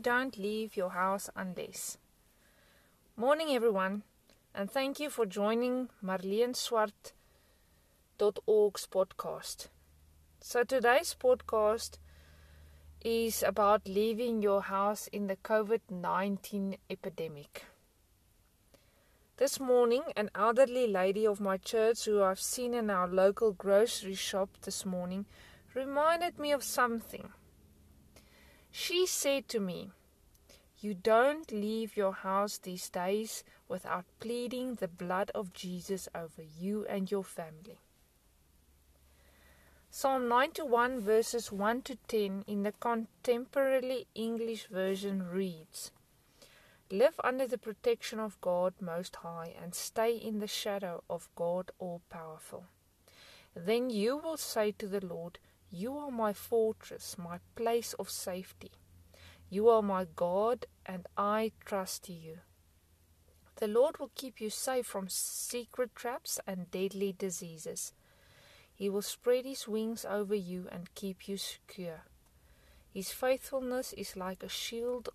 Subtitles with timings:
[0.00, 1.98] don't leave your house unless.
[3.16, 4.02] Morning, everyone,
[4.54, 7.12] and thank you for joining Marlene Swart.org's
[8.86, 9.68] podcast.
[10.40, 11.98] So, today's podcast
[13.02, 17.66] is about leaving your house in the COVID 19 epidemic.
[19.36, 24.14] This morning, an elderly lady of my church, who I've seen in our local grocery
[24.14, 25.26] shop this morning,
[25.74, 27.32] reminded me of something.
[28.70, 29.90] She said to me,
[30.78, 36.86] You don't leave your house these days without pleading the blood of Jesus over you
[36.86, 37.78] and your family.
[39.92, 45.90] Psalm 91 verses 1 to 10 in the contemporary English version reads
[46.92, 51.72] Live under the protection of God Most High and stay in the shadow of God
[51.80, 52.66] All Powerful.
[53.54, 58.72] Then you will say to the Lord, you are my fortress, my place of safety.
[59.48, 62.38] You are my God, and I trust you.
[63.56, 67.92] The Lord will keep you safe from secret traps and deadly diseases.
[68.74, 72.02] He will spread his wings over you and keep you secure.
[72.92, 75.08] His faithfulness is like a shield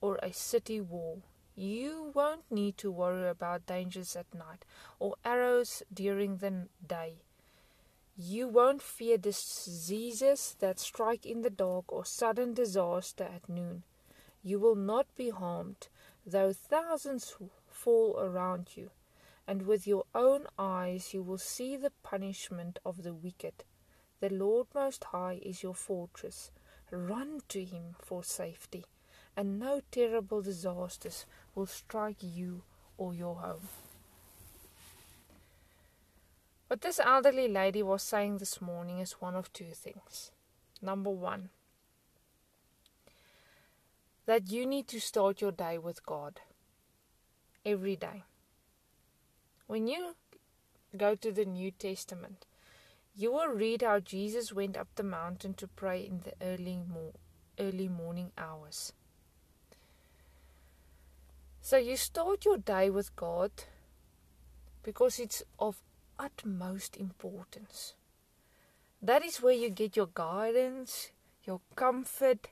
[0.00, 1.22] or a city wall.
[1.56, 4.64] You won't need to worry about dangers at night
[4.98, 7.22] or arrows during the day.
[8.22, 13.82] You won't fear diseases that strike in the dark or sudden disaster at noon.
[14.42, 15.88] You will not be harmed,
[16.26, 17.34] though thousands
[17.66, 18.90] fall around you,
[19.46, 23.64] and with your own eyes you will see the punishment of the wicked.
[24.20, 26.50] The Lord Most High is your fortress.
[26.90, 28.84] Run to him for safety,
[29.34, 32.64] and no terrible disasters will strike you
[32.98, 33.68] or your home.
[36.70, 40.30] What this elderly lady was saying this morning is one of two things.
[40.80, 41.48] Number one,
[44.26, 46.42] that you need to start your day with God
[47.66, 48.22] every day.
[49.66, 50.14] When you
[50.96, 52.46] go to the New Testament,
[53.16, 57.14] you will read how Jesus went up the mountain to pray in the early, mo-
[57.58, 58.92] early morning hours.
[61.60, 63.50] So you start your day with God
[64.84, 65.82] because it's of
[66.20, 67.94] utmost importance.
[69.00, 71.10] That is where you get your guidance,
[71.42, 72.48] your comfort,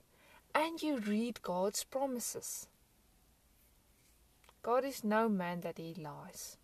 [0.55, 2.67] and you read God's promises.
[4.63, 6.57] God is no man that he lies.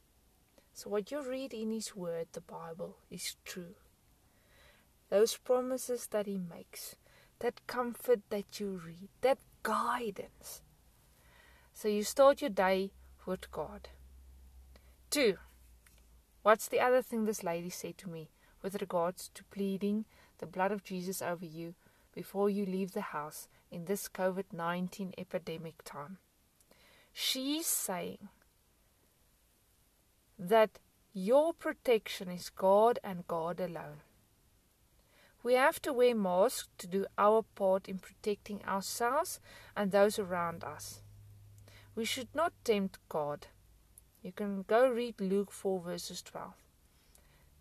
[0.72, 3.76] So, what you read in His Word, the Bible, is true.
[5.08, 6.96] Those promises that He makes,
[7.38, 10.62] that comfort that you read, that guidance.
[11.72, 12.90] So, you start your day
[13.24, 13.88] with God.
[15.10, 15.36] Two,
[16.44, 18.28] What's the other thing this lady said to me
[18.62, 20.04] with regards to pleading
[20.40, 21.74] the blood of Jesus over you
[22.14, 26.18] before you leave the house in this COVID 19 epidemic time?
[27.14, 28.28] She's saying
[30.38, 30.80] that
[31.14, 34.02] your protection is God and God alone.
[35.42, 39.40] We have to wear masks to do our part in protecting ourselves
[39.74, 41.00] and those around us.
[41.94, 43.46] We should not tempt God.
[44.24, 46.54] You can go read Luke 4, verses 12.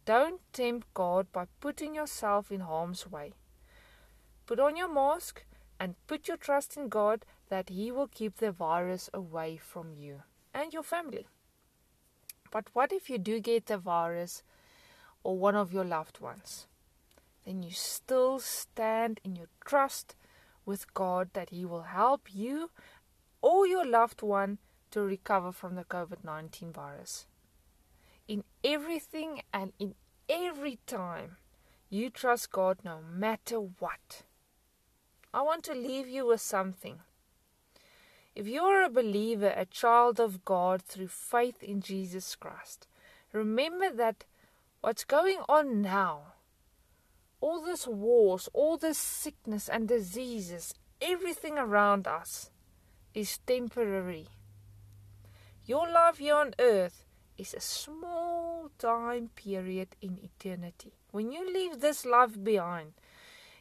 [0.06, 3.34] Don't tempt God by putting yourself in harm's way.
[4.46, 5.44] Put on your mask
[5.78, 10.24] and put your trust in God that He will keep the virus away from you
[10.54, 11.28] and your family.
[12.50, 14.42] But what if you do get the virus
[15.22, 16.68] or one of your loved ones?
[17.46, 20.16] Then you still stand in your trust
[20.66, 22.70] with God that He will help you
[23.42, 24.60] or your loved one
[24.94, 27.26] to recover from the COVID 19 virus.
[28.28, 29.96] In everything and in
[30.30, 31.38] every time,
[31.90, 34.22] you trust God no matter what.
[35.34, 37.00] I want to leave you with something.
[38.36, 42.88] If you are a believer, a child of God through faith in Jesus Christ,
[43.32, 44.26] remember that
[44.82, 46.34] what's going on now,
[47.42, 52.52] all this wars, all this sickness and diseases, everything around us
[53.16, 54.28] is temporary.
[55.66, 57.06] Your life here on earth
[57.38, 60.92] is a small time period in eternity.
[61.12, 62.94] When you leave this life behind,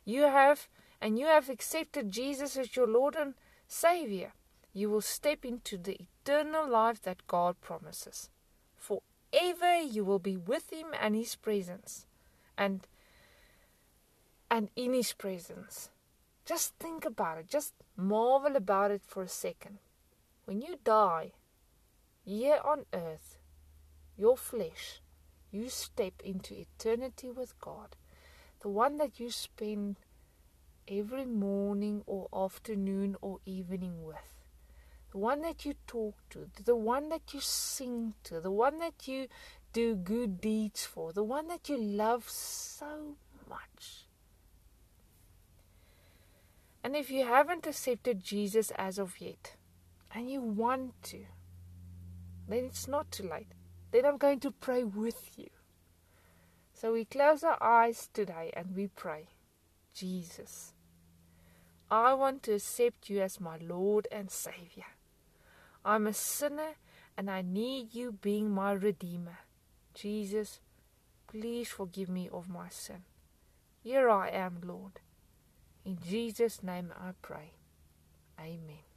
[0.05, 0.69] you have
[1.01, 3.35] and you have accepted Jesus as your Lord and
[3.69, 4.33] Savior,
[4.73, 8.31] you will step into the eternal life that God promises.
[8.77, 12.07] Forever you will be with him and his presence.
[12.59, 12.87] And
[14.51, 15.89] and in his presence.
[16.45, 17.49] Just think about it.
[17.49, 19.79] Just marvel about it for a second.
[20.45, 21.31] When you die,
[22.25, 23.39] here on earth,
[24.17, 25.01] your flesh,
[25.51, 27.97] you step into eternity with God,
[28.61, 29.97] the one that you spend
[30.89, 34.17] every morning or afternoon or evening with.
[35.11, 39.07] The one that you talk to, the one that you sing to, the one that
[39.07, 39.29] you
[39.73, 43.17] do good deeds for, the one that you love so
[43.49, 44.07] much.
[46.83, 49.57] And if you haven't accepted Jesus as of yet,
[50.15, 51.27] and you want to,
[52.49, 53.53] then it's not too late.
[53.91, 55.51] Then I'm going to pray with you.
[56.73, 59.29] So we close our eyes today and we pray
[59.95, 60.73] Jesus,
[61.91, 64.87] I want to accept you as my Lord and Savior.
[65.85, 66.77] I'm a sinner
[67.17, 69.41] and I need you being my Redeemer.
[69.95, 70.61] Jesus,
[71.27, 73.03] please forgive me of my sin.
[73.83, 75.01] Here I am, Lord.
[75.85, 77.53] In Jesus' name I pray.
[78.41, 78.92] Amen.